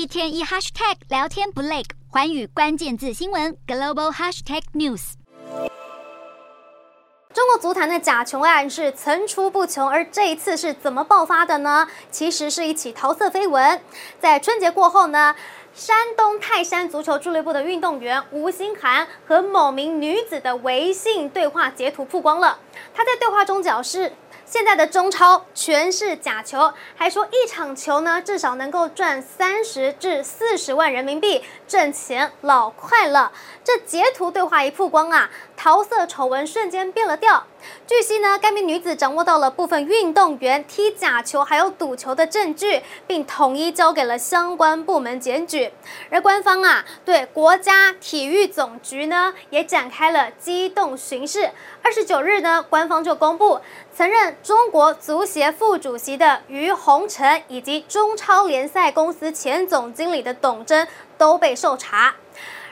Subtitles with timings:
[0.00, 5.12] 一天一 hashtag 聊天不累，寰宇关键字新闻 global hashtag news。
[7.34, 11.86] 中国足坛的假球案是层出不穷，而这一次是怎么爆发的呢？
[12.10, 13.78] 其实是一起桃色绯闻。
[14.18, 15.36] 在春节过后呢，
[15.74, 22.58] 山东泰山足球俱乐部的运动员吴欣涵和某名女子的微信对话截图曝光了。
[22.94, 24.14] 他在对话中表示，
[24.50, 33.30] 现在的中超全是假球，还说一场球呢至少能够赚三十至四十万人民币，挣钱老快了。
[33.62, 37.46] 这截图对话一曝光啊，桃色丑闻瞬间变了调。
[37.86, 45.70] 据悉呢，该名女子掌握到了部分运动员踢假球还有赌球的证据，并统一交给了相关部门检举。
[46.10, 51.50] 而官方啊，对国家体育总局呢也展开了机动巡视。
[51.82, 53.60] 二十九日呢，官方就公布，
[53.94, 62.14] 曾任中国足协副主席的于洪臣以及中超联赛公司前总经理的董祯都被受查。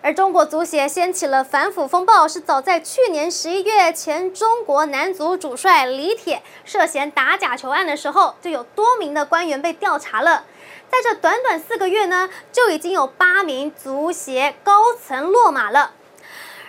[0.00, 10.44] 而中国足协掀起了反腐风暴，是早在去年十一月前，中国男足主帅李铁涉嫌打假球案的时候，就有多名的官员被调查了。
[10.88, 15.90] 在这短短四个月呢，就已经有八名足协高层落马了。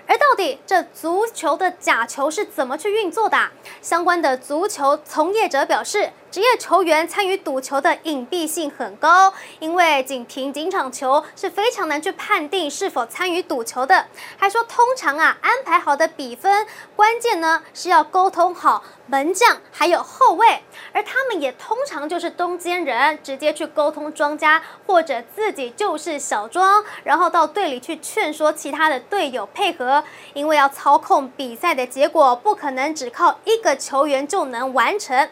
[0.08, 3.38] 而到底这足球的假球是怎么去运作的？
[3.82, 14.06] 相关的足球从业者表示，职业球员参与赌球的隐蔽性很高，因为仅凭几场球是非常难去判定是否参与赌球的。
[14.38, 20.62] 还说，通常啊安排好的比分，关键呢是要沟通好门将还有后卫，
[20.94, 30.04] 而他们也通常就是中间人，直接去沟通庄家，或者自己就是小庄，然后到队里去劝说其他的队友配合。
[30.36, 35.28] 因为要操控比赛的结果，不可能只靠一个球员就能完成。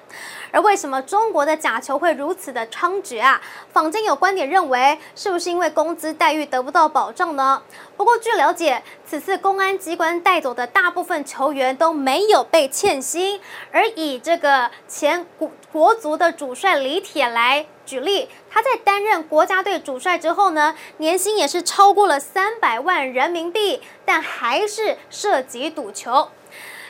[0.52, 3.42] 而为什么中国的假球会如此的猖獗啊？
[3.72, 7.62] 坊间有观点认为，是不是因为工资待遇得不到保障呢？
[7.98, 13.40] 不过据了解，此次公安机关带走的大部分球员都没有被欠薪，
[13.72, 26.30] 而以这个前国国足的主帅李铁来举例，他在担任国家队主帅之后呢，年薪也是超过了三百万人民币，但还是涉及赌球。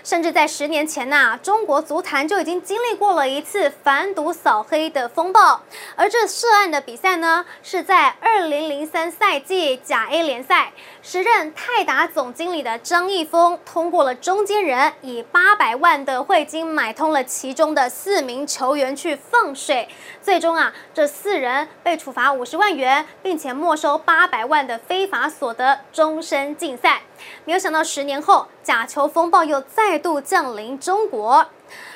[0.05, 5.63] 甚至在十年前呐、中国足坛就已经经历过了一次反赌扫黑的风暴。
[5.95, 19.89] 而这涉案的比赛呢，是在二零零三赛季甲 A 联赛，时任泰达总经理的张一峰通过了中间人，以八百万的汇金买通了其中的四名球员去放水。
[20.21, 27.01] 最终啊，这四人被处罚五十万元，并且没收八百万的非法所得，终身禁赛。
[27.43, 31.45] 没有想到，十年后甲球风暴又再度降临中国，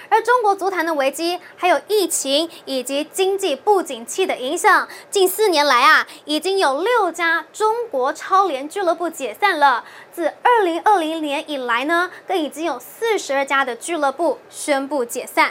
[0.07, 9.83] 而中国足坛的危机，还有疫情以及经济不景气的影响，近四年来啊，已经有六家中国超联俱乐部解散了。
[10.13, 15.47] 自二零二零年以来呢，更已经有四十二家的俱乐部宣布解散。